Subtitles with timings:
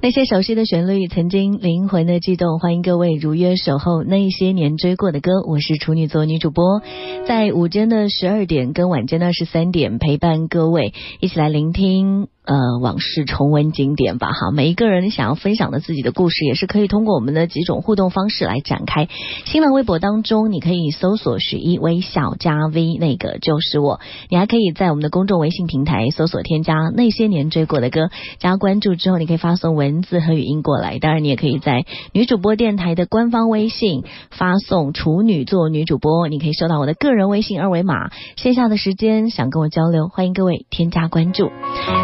[0.00, 5.32] 那些熟悉的旋律，曾经灵魂的悸动，欢迎各位如约守候那些年追过的歌。
[5.44, 6.80] 我是处女座女主播，
[7.26, 12.28] 在午间的十二点跟晚间的十三点陪伴各位，一起来聆听。
[12.48, 14.50] 呃，往事重温经典吧，哈！
[14.54, 19.06] 每一个人想要分享的自己的故事，也是可以通过我们的几种互动方式来展开。
[19.44, 24.00] 新浪微博当中，你可以搜索“许一微笑加 V”，那个就是我。
[24.30, 28.08] 你还可以在我们的公众微信平台搜索添加“那些年追过的歌”，
[28.40, 30.98] 加关注之后，你可以发送文字和语音过来。
[30.98, 38.08] 当然，你也可以在女主播电台的官方微信发送“处女座女主播”，你可以收到我的个人微信二维码。
[38.36, 41.50] 线下的时间想跟我交流，欢迎各位添加关注。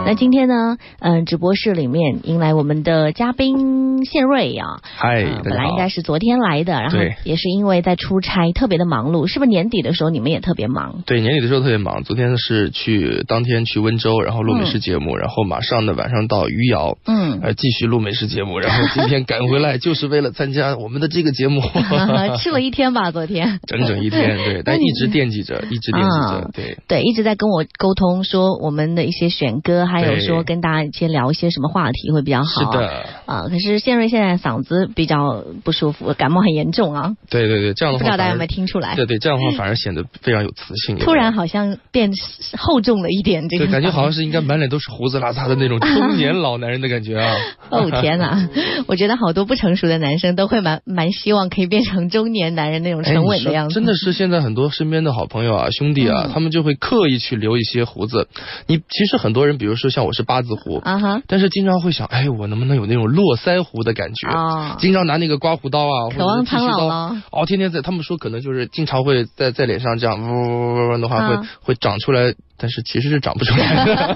[0.05, 0.34] 那今。
[0.35, 11.05] 今天呢，嗯，直播室里面迎来我们的嘉宾谢瑞啊，嗨，本来应该是昨天来的，然后也是因为在出差，特别的忙碌，是不是年底的时候你们也特别忙？
[11.07, 12.03] 对，年底的时候特别忙。
[12.03, 21.63] 昨天是去当天去温州，然后录美食节目，然后马上的晚上到余姚，嗯，呃继续录美食节目，然后今天赶回来就是为了参加我们的这个节目，
[22.43, 23.61] 吃了一天吧，昨天。
[23.69, 26.79] 整整一天，对，但一直惦记着，一直惦记着，对。
[26.89, 30.24] 对，一直在跟我沟通说我们的一些选歌，还有。
[30.27, 32.73] 说跟大家先聊一些什么话题会比较好？
[32.73, 37.17] 是的啊，可是谢瑞现在嗓子比较不舒服，感冒很严重啊。
[37.31, 38.95] 对对对，这样的话不知道大家有没有听出来？
[38.95, 40.97] 对对，这样的话反而显得非常有磁性。
[40.99, 42.11] 突然好像变
[42.57, 47.35] 厚重了一点，这个感觉好像是应该满脸都是胡子拉碴的那种 中年老男人的感觉啊。
[47.71, 48.49] 哦天哪，
[48.87, 53.75] 我觉得好多不成熟的男生都会蛮蛮希望可以变成中年男人那种沉稳的样子。
[53.75, 58.29] 真的是现在很多身边的好朋友啊、兄弟啊，他们就会刻意去留一些胡子。
[58.67, 60.79] 你其实很多人，比如说像我是八字胡。
[60.79, 61.23] 啊哈！
[61.27, 64.29] 但是经常会想，哎，我能不能有那种络腮胡的感觉？
[64.29, 67.23] 啊，经常拿那个刮胡刀啊，渴望苍老了。
[67.31, 72.35] 哦，天天在，他们说可能就是经常会在在脸上这样嗡嗡嗡嗡的话，会会长出来。
[72.57, 74.15] 但是其实是长不出来的，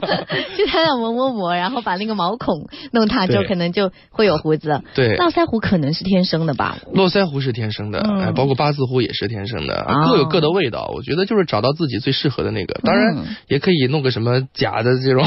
[0.56, 4.82] 就他要磨磨磨，然后把那个毛孔弄塌，就可能就会有胡子。
[4.94, 6.78] 对，络腮胡可能是天生的吧？
[6.92, 10.90] 络腮胡是天生的，哎，包括八字胡也是天生的，各有各的味道。
[10.94, 15.26] 我觉得就是找到自己最适合的那个，当然也可以弄个什么假的这种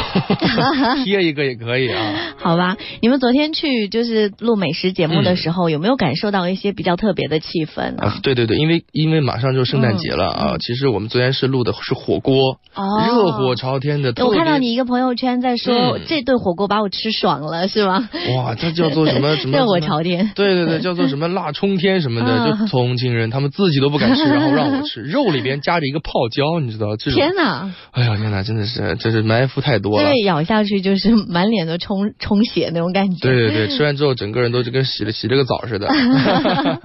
[1.04, 2.36] 贴一个也可以啊。
[2.38, 8.20] 好吧，你们昨天去就是录美食节目的时候，有没有感受到一些比较特别的气氛啊？
[8.24, 13.00] 对对对，因为因为马上就圣诞节了啊，其实我们昨天是录的是火锅哦。
[13.07, 18.09] 热火朝天的，我看到你一个朋友圈在说这顿火锅把我吃爽了，是吗？
[18.35, 19.57] 哇，这叫做什么 什么？
[19.57, 20.31] 热火朝天。
[20.35, 26.95] 对对对，叫做什么辣冲天什么的，就重庆人他们自己都不敢吃， 然后让我吃，肉里边夹着一个泡椒，你知道？
[26.97, 27.73] 天哪！
[27.91, 30.07] 哎呀天哪，真的是，这是埋伏太多了。
[30.09, 33.18] 对，咬下去就是满脸都充充血那种感觉。
[33.22, 35.88] 对对对，吃完之后整个人都就跟洗了洗了个澡似的。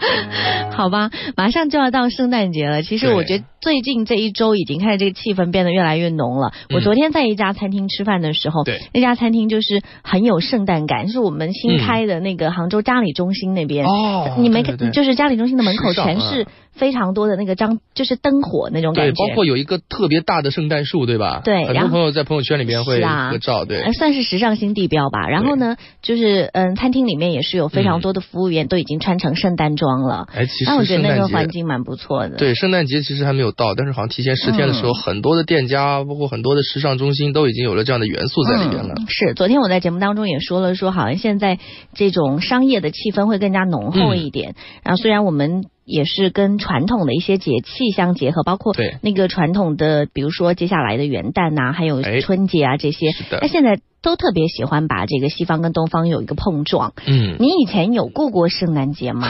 [0.72, 2.82] 好吧，马上就要到圣诞节了。
[2.82, 6.52] 其实我觉得最近这一周已经开始这个气氛变得越来越浓了。
[6.74, 13.86] 我昨天在一家餐厅吃饭的时候，对那家餐厅就是很有圣诞感，是我们新开的那个杭州嘉里中心那边。
[13.86, 16.46] 哦，你没看，就是嘉里中心的门口全是。
[16.76, 21.40] 非常多的那个张就是灯火那种感觉，对，包括有一个特别大的圣诞树，对吧？
[21.42, 25.28] 对，很多朋友在朋友圈里面会合照，对，算是时尚新地标吧。
[25.28, 30.26] 然后呢，就是嗯，餐厅里面也是有非常多的服务员都已经穿成圣诞装了。
[30.34, 32.36] 哎，其实那我觉得那个环境蛮不错的。
[32.36, 38.94] 对，圣诞节其实还没有到，但是好像提前十天的时候，很多的店家，包括很多的时尚中心都已经有了这样的元素在里边了。
[39.08, 41.58] 是，昨天我在节目当中也说了，说好像现在
[41.94, 44.54] 这种商业的气氛会更加浓厚一点。
[44.84, 45.64] 然后虽然我们。
[45.86, 53.06] 也是跟传统的一些节气相结合，包括那个传统的，比如说接下来的元旦呐，还有春节啊这些。
[53.40, 53.80] 那现在。
[54.02, 56.92] 都特别喜欢把这个西方跟东方有一个碰撞。
[57.08, 59.26] 嗯，你以前有过过圣诞节吗？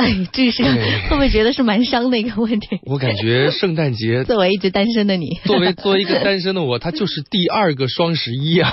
[0.00, 2.80] 哎，这是会不会觉得是蛮伤的一个问题？
[2.86, 8.72] 我感觉圣诞节 作为一直单身的你，作为作为一个 单身的我，它就是第二个双十一啊！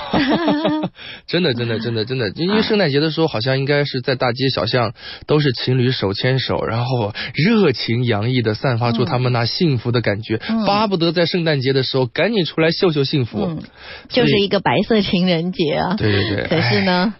[1.26, 4.94] 真的，真的，真的，真的，因为圣诞节的时候，好像应该是在大街小巷
[5.26, 13.62] 都是情侣手牵手，然后热情洋溢的散发出他们那幸福的感觉，巴不得在圣诞节的时候赶紧出来秀秀幸福。
[14.08, 15.96] 就是一个白色情人节啊！
[15.96, 16.46] 对对对。
[16.48, 17.14] 可是呢？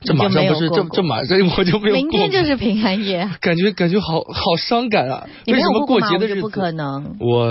[0.00, 5.26] 这马上不是这这马上我就没有明天就是平安夜， 感觉感觉好好伤感啊！
[5.46, 7.16] 为什么过节的日子不可能？
[7.18, 7.48] 我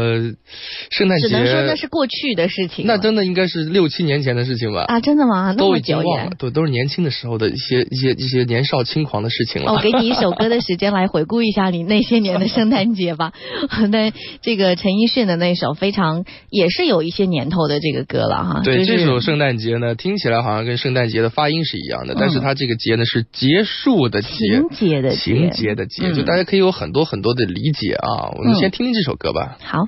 [0.90, 4.86] 圣诞节只能说那是过去的事情，那真的应该是六七年前的事情吧？
[4.88, 5.54] 啊，真的吗？
[5.54, 9.74] 都已经忘了，对都是年轻的时候的一些一些一些年少轻狂的事情了。
[9.74, 13.34] 我给你一首歌的时间来回顾一下你那些年的圣诞节吧。
[13.92, 18.62] 那这个陈奕迅的那首非常也是有一些年头的这个歌了哈。
[18.64, 22.37] 对，这首圣诞节呢，听起来好像跟圣诞节的发音是一样的，但是。
[22.40, 28.30] 它这个结呢是结束的结，情节的情节的节，就大家可以有很多很多的理解啊。
[28.38, 29.58] 我们先听听这首歌吧。
[29.62, 29.88] 好。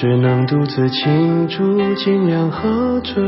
[0.00, 3.22] 只能独自庆祝，尽量喝醉。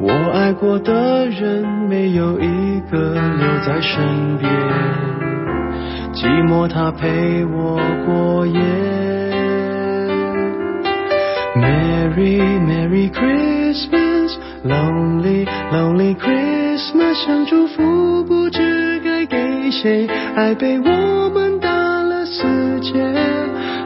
[0.00, 4.50] 我爱过的人，没有一个留在身边，
[6.14, 8.58] 寂寞它陪我过夜。
[11.54, 22.94] Merry Merry Christmas，Lonely Lonely Christmas，想祝福不知该给谁，爱被我们打了死结。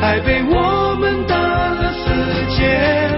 [0.00, 2.04] 爱被我们打了死
[2.56, 3.10] 结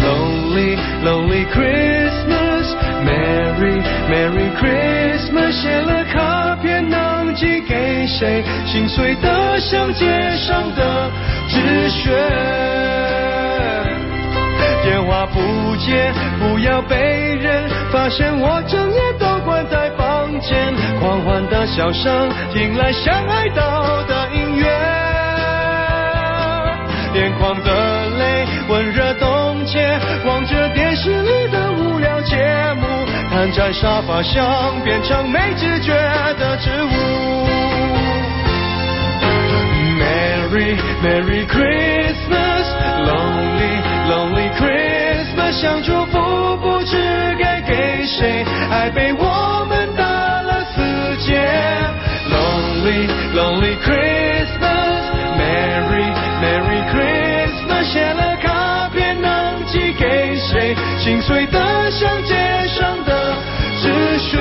[0.00, 8.44] ？Lonely Lonely Christmas，Merry Merry Christmas，写了卡片能寄给谁？
[8.66, 10.06] 心碎的像街
[10.36, 11.10] 上的
[11.48, 12.10] 纸屑。
[14.84, 20.74] 电话不接，不要被人发现我整夜都关在房间。
[20.98, 24.17] 狂欢的笑声，听来像哀悼的。
[27.14, 32.36] 眼眶的泪温热冻结，望着电视里的无聊节
[32.80, 32.86] 目，
[33.30, 35.94] 瘫在沙发上变成没知觉
[36.38, 36.88] 的植物。
[39.98, 46.96] Merry Merry Christmas，Lonely Lonely Christmas，想祝福不知
[47.40, 51.40] 该给谁，爱被我们打了死结。
[52.30, 54.17] Lonely Lonely Christmas
[60.98, 62.34] 心碎得像街
[62.68, 63.34] 上的
[63.80, 64.38] 纸屑。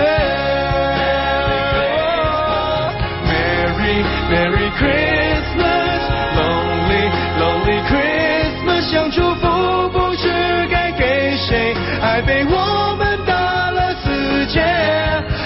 [3.28, 6.02] Merry Merry Christmas,
[6.36, 7.06] Lonely
[7.40, 10.30] Lonely Christmas，想祝福不知
[10.70, 14.62] 该给谁，爱被我们打了死结。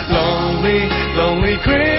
[0.09, 1.90] Lonely Lonely Christmas。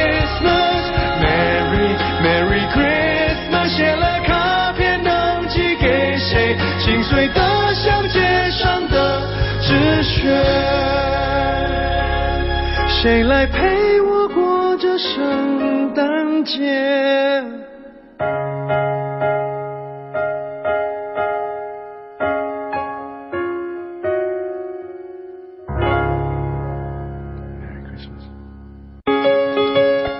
[13.03, 16.63] 谁来陪我过这圣诞节？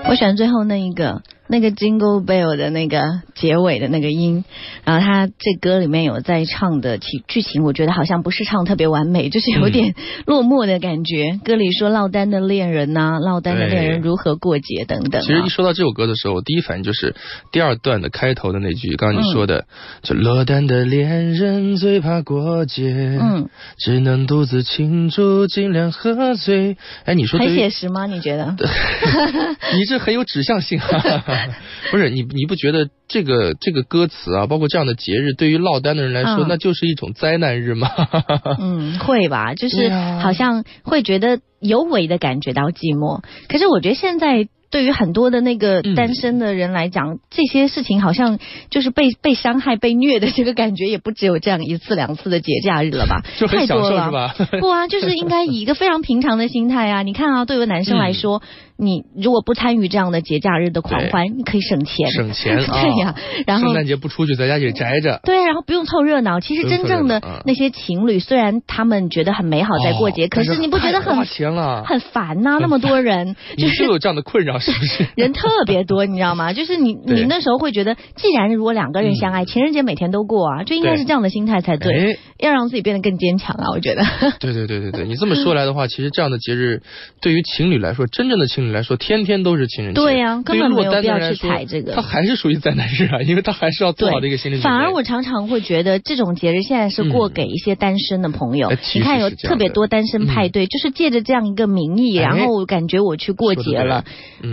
[0.09, 1.21] 我选最后那一个。
[1.45, 4.45] 那个 Jingle Bell 的那个结尾的那个音，
[4.85, 9.95] 然后他这歌里面有在唱的剧剧情，我觉得好像不是唱特别完美，就是有点
[10.25, 11.37] 落寞的感觉。
[11.43, 15.21] 歌里说落单的恋人呐，落单的恋人如何过节等等。
[15.23, 17.15] 其实一说到这首歌的时候，我第一反应就是
[17.51, 19.65] 第二段的开头的那句，刚刚你说的，
[20.03, 26.77] 就落单的恋人最怕过节，嗯，只能独自庆祝，尽量喝醉。
[27.03, 28.05] 哎，你说很写实吗？
[28.07, 28.55] 你觉得？
[29.75, 30.79] 你这很有指向性。
[31.91, 37.89] 不是你，你不觉得这个这个歌词啊，包括这样的节日，对于落单的人来说，那就是一种灾难日吗？
[38.59, 39.89] 嗯，会吧，就是
[40.21, 43.23] 好像会觉得尤为的感觉到寂寞。
[43.47, 44.47] 可是我觉得现在。
[44.73, 48.39] 对于很多的那个单身的人来讲，这些事情好像
[48.71, 53.21] 就是被被伤害、被虐的这个感觉，也不只有这样一次两次的节假日了吧？
[53.37, 54.35] 就太多了，是吧？
[54.59, 57.03] 不啊，就是应该以一个非常平常的心态啊！
[57.03, 58.41] 你看啊，对于男生来说，
[58.85, 62.81] 你如果不参与这样的节假日的狂欢，你可以省钱，省钱 啊！
[62.81, 63.15] 对呀，
[63.47, 65.19] 然后圣诞节不出去，在家里宅着。
[65.23, 66.39] 对，然后不用凑热闹。
[66.39, 72.57] 其实真正的那些情侣，虽然他们觉得很美好在过节，可是你不觉得很很烦呐？
[72.59, 75.07] 那么多人， 就是有这样的困扰，是不是？
[75.15, 76.51] 人特别多，你知道吗？
[76.53, 83.69] 就是你，你那时候会觉得，既然如果两个人相爱，情人节每天都过啊，就应该是这样的心态才对，要让自己变得更坚强啊！
[83.73, 84.03] 我觉得。
[84.39, 86.81] 对对对对对，你这么说来的话，其实这样的节日
[87.21, 90.01] 对于情侣来说，真正的情侣来说，天天都是情人节。
[90.01, 91.93] 对呀，根本没有必要去踩这个。
[91.93, 94.57] 他还是属于灾难日啊， 因为他还是要做好这个心理。
[94.57, 98.71] 反而我常常会觉得，这种节日现在是过给一些单身的朋友。
[98.95, 104.03] 你看有特别多单身派对，就是借着这样一个名义，然后感觉我去过节了。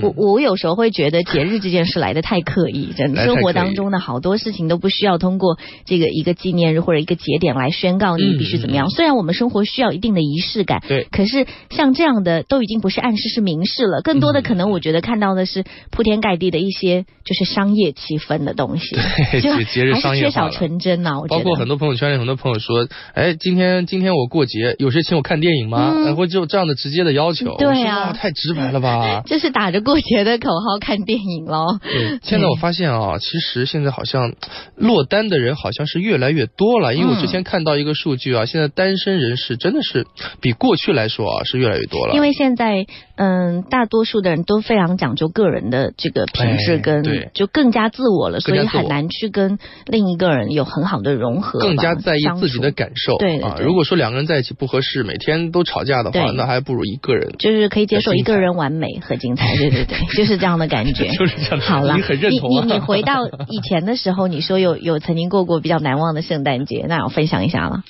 [0.03, 1.21] 我我有时候会觉得。
[1.31, 8.91] 节日这件事来的太刻意， 真的，生活当中的好多事情都不需要通过这个一个纪念日或者一个节点来宣告你必须怎么样。
[8.91, 14.00] 虽然我们生活需要一定的仪式感，对，可是像这样的都已经不是暗示，是明示了。
[14.03, 18.97] 更多的可能，我觉得看到的是铺天盖地的一些就是商业气氛的东西，
[19.33, 21.21] 对，节日商业缺少纯真呐。
[21.29, 25.95] 包括很多朋友圈里很多朋友说，哎，今天今天我过节，有谁请我看电影吗？
[26.05, 29.23] 然后就这样的直接的要求，对啊，太直白了吧？
[29.27, 31.79] 这是打着过节的口号看电影喽。
[31.83, 34.33] 对， 现在我发现啊，其实现在好像
[34.77, 36.95] 落单的人好像是越来越多了。
[36.95, 40.07] 因为我之前看到一个数据啊，现在单身人士真的是
[40.41, 42.15] 比过去来说啊是越来越多了。
[42.15, 47.03] 因为现在嗯，大多数的人都非常讲究个人的这个品质跟
[47.35, 53.19] 就更加自我了，所以很难去跟另一个人有很好的融合，更加在意自己的感受。
[53.19, 57.35] 对啊，如果说两个人在一起不合适，每天都吵架的话，那还不如一个人。
[57.39, 59.45] 就是可以接受一个人完美和精彩。
[59.59, 61.11] 对对对，就是这样的感觉。
[61.19, 61.61] 就是这样。
[61.61, 62.51] 好了，你很认同。
[62.51, 67.83] 你你回到以前的时候，你说有有曾经过过比较难忘的圣诞节，那我分享一下了。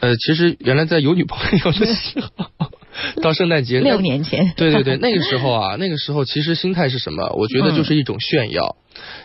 [0.00, 2.46] 呃，其实原来在有女朋友的时候，
[3.22, 7.30] 到圣诞节六年前，对对对， 那个时候啊，那个时候其实心态是什么？
[7.36, 8.76] 我觉得就是一种炫耀。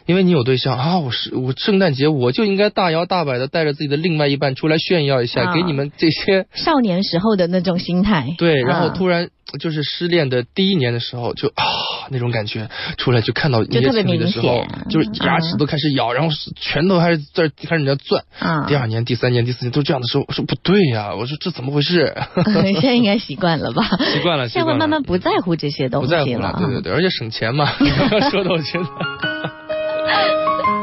[0.06, 8.36] 因为你有对象啊，我是我圣诞节我就应该大摇大摆的带着自己的另外一半出来炫耀一下，给你们这些少年时候的那种心态。
[8.38, 11.64] 对，然后突然就是失恋的第一年的时候，就啊
[12.10, 18.24] 那种感觉出来就看到一些情侣的时候，就是牙齿都开始咬，然后拳头还是在开始在攥。
[18.40, 18.66] 啊。
[18.68, 22.16] 第二年、第三年、第四年都这样的时候，我说不对呀，我说这怎么回事？
[22.46, 23.84] 现在应该习惯了吧？
[24.14, 26.24] 习惯了，现在会慢慢不在乎这些东西了。
[26.24, 27.72] 不在乎了，对对对，而且省钱嘛。
[28.32, 29.37] 说的我觉得。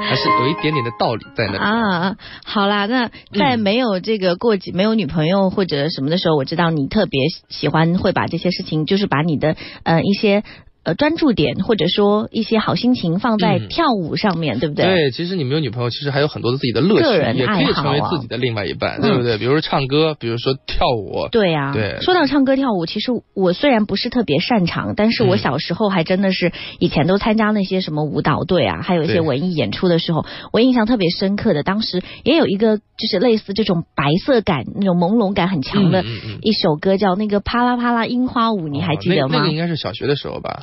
[0.09, 2.17] 还是有一点点的道理在那啊。
[2.45, 10.45] 好啦，那在没有这个过节、没有女朋友或者什么的时候，我知道你特别喜欢会把这些事情，就是把你的呃一些。
[10.85, 14.85] 呃，专注点或者说一些好心情放在跳舞上面，对不对？
[14.85, 19.39] 对，其实你没有女朋友，其实还有很多的自己的乐趣，也可以成为自己的另外一半，对不对？
[19.39, 21.29] 比如说唱歌，比如说跳舞。
[21.33, 22.01] 对呀，对。
[22.03, 36.05] 说到唱歌跳舞，其实我虽然不是特别擅长，但是我小时候还真的是以前都参加那些什么舞蹈队啊，还有一些文艺演出的时候，我印象特别深刻的，当时也有一个就是类似这种白色感、那种朦胧感很强的
[36.43, 39.39] 一首歌，叫那个啪啦啪啦樱花舞，你还记得吗？
[39.39, 40.63] 那个应该是小学的时候吧。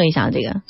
[0.01, 0.61] 问一下这个。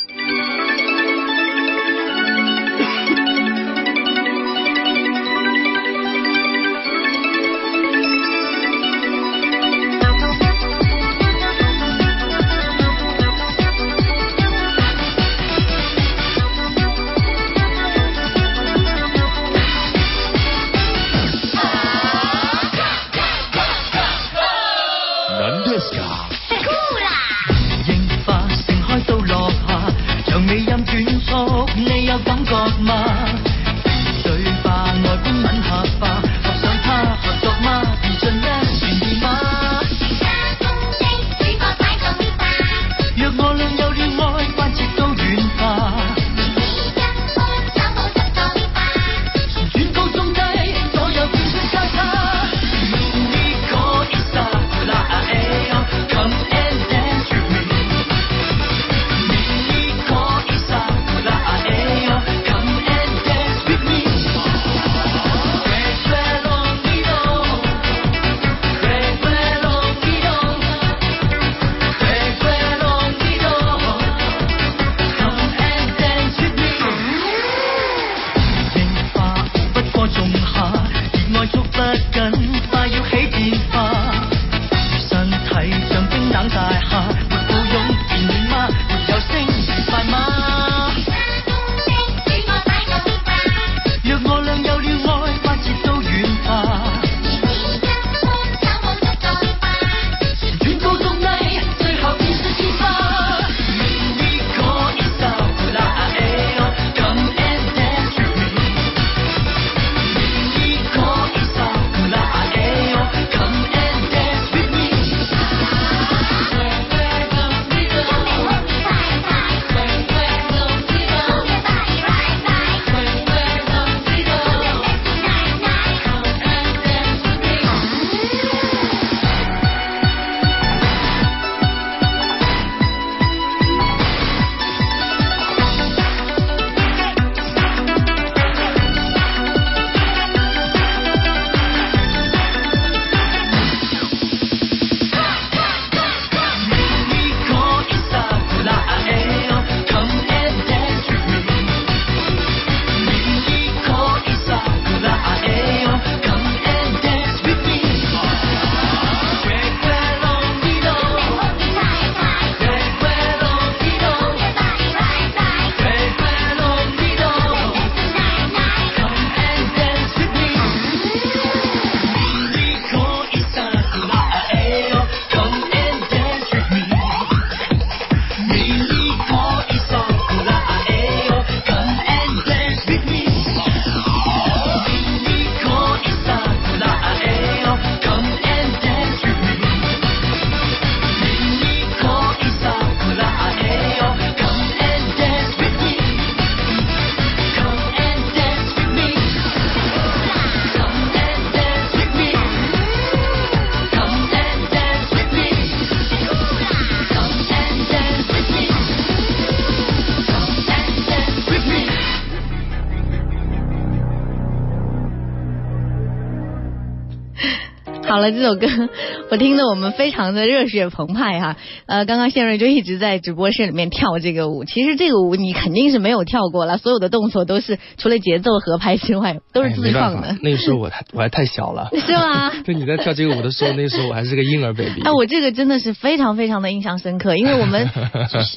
[218.22, 218.68] 了，这首歌
[219.30, 221.58] 我听得我们非常的热血澎湃哈。
[221.88, 224.64] 呃，刚刚谢瑞就一直在直播室里面跳这个舞。
[224.64, 230.38] 其实这个舞你肯定是没有跳过了，所有的动作都是除了节奏合拍之外都是自创的。
[230.42, 232.52] 那个时候我还我还太小了， 是吗？
[232.64, 235.02] 就你在跳这个舞的时候，那时候我还是个婴儿 baby。
[235.04, 237.90] 哎，我这个真的是非常非常的印象深刻，因为我们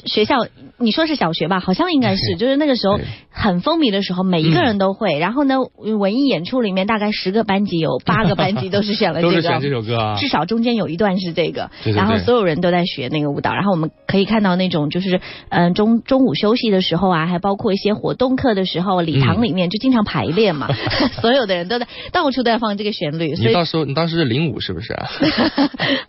[0.05, 0.35] 学校
[0.77, 2.99] 你说是小学吧，好像应该是， 就是那个时候
[3.31, 5.17] 很风靡的时候，每一个人都会。
[5.19, 5.55] 然后呢，
[5.97, 9.41] 文艺演出里面大概十个班级有八个班级都是选了 这个。
[9.41, 20.67] 选这首歌啊，至少中间有一段是这个，然后所有人都在学那个舞蹈，然后我们可以看到那种就是嗯中中午休息的时候啊，还包括一些活动课的时候，礼堂里面就经常排练嘛，
[21.21, 23.33] 所有的人都在到处都在放这个旋律。
[23.33, 24.93] 你到时候你当时是领舞是不是？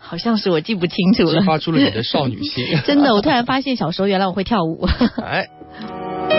[0.00, 1.40] 好像是我记不清楚了。
[1.40, 2.64] 激发出了你的少女心。
[2.84, 4.55] 真的，我突然发现小时候原来我会跳。
[4.56, 4.86] 跳舞。
[5.22, 6.35] 哎。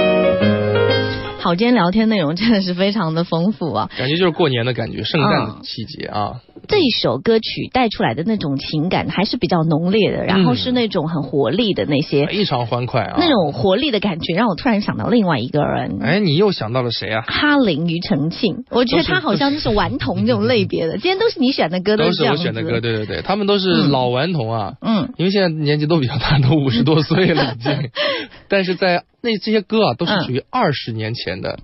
[1.40, 6.42] 好，今天聊天内容真的是非常的丰富啊，感觉就是过年的感觉，圣诞的季节啊。
[6.68, 13.16] 这一首歌曲带出来的那种情感还是比较浓烈的，然后是那种很活力的那些，非常欢快啊。
[13.20, 16.00] 那种活力的感觉让我突然想到另外一个人。
[16.02, 17.22] 哎，你又想到了谁啊？
[17.22, 20.94] 哈林庾澄庆，我觉得他好像就是顽童这种类别的。
[20.94, 24.74] 今天都是你选的歌，都是我选的歌，对对对，他们都是老顽童啊。
[24.82, 27.90] 嗯，因为现在年纪都比较大，都五十多岁了已经，
[28.50, 29.04] 但是在。
[29.20, 31.60] 那这些歌啊，都是属于二十年前的，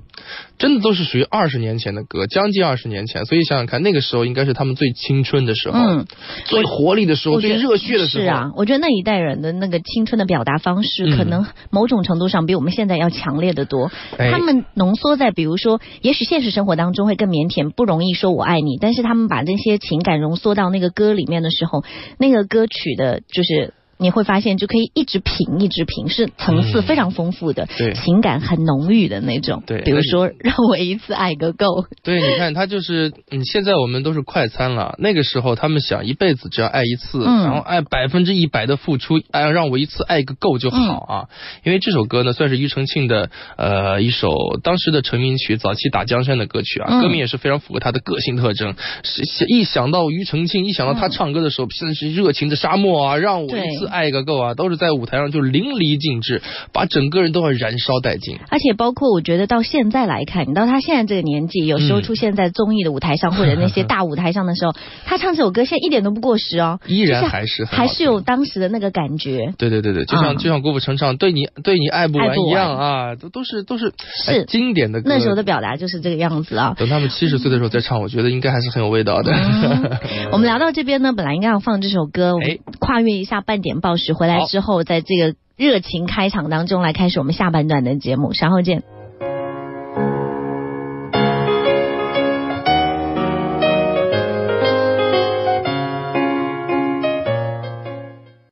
[0.57, 3.25] 真的都是属于二十年前的歌，将近二十年前。
[3.25, 6.05] 所以想想看，那个时候应该是他们最青春的时候，嗯，
[6.45, 8.23] 最活力的时候，最热血的时候。
[8.23, 13.91] 是啊，我觉得那一代人的那个青春的表达方式，可能某种程度上比我们现在要强烈的多。
[14.17, 21.83] 他们浓缩在，比如说，也许现实生活当中会更腼腆，不容易说我爱你，但是他们把那些情感浓缩到那个歌里面的时候，
[22.17, 23.75] 那个歌曲的就是。
[23.97, 29.63] 你会发现就可以一直品一直品，是层次非常丰富的，对，情感很浓郁的那种。
[29.65, 31.85] 对，比如说让我一次爱个够。
[32.03, 41.29] 对，你看他就是，嗯，现在我们都是快餐了，那个时候他们想一辈子只要爱一次，然后爱百分之一百的付出，哎，让我一次爱个够就好啊。
[41.63, 48.75] 因为这首歌呢，算是庾澄庆的呃一首当时的成名曲，早期打江山的歌曲啊，歌名也是非常符合他的个性特征。
[49.03, 53.82] 是一想到庾澄庆，一想到他唱歌的时候，现在是热情的沙漠啊，让我一次。
[53.85, 54.53] 爱个够啊！
[54.53, 56.41] 都是在舞台上就淋漓尽致，
[56.71, 58.37] 把整个人都要燃烧殆尽。
[58.49, 64.73] 而且包括我觉得到现在来看，你到他现在这个年纪，有时候出现在综艺的舞台上或者那些大舞台上的时候，
[65.05, 69.53] 他唱这首歌现在一点都不过时哦，依然还是还是有当时的那个感觉。
[69.57, 73.93] 对对对对，就像就像郭富城唱对你对你爱不完一样啊，都都是都是
[74.25, 75.09] 是经典的歌。
[75.09, 76.75] 那时候的表达就是这个样子啊。
[76.77, 79.33] 等他们七十岁的时候再唱，我觉得应该还是很有味道的。
[80.31, 84.75] 我们聊到这边呢，本来应该要放这首歌，哎，跨越一下半点报时回来之后。
[84.75, 88.81] 后，在这个热情开场当中，来开始我们下半段的节目，稍后见。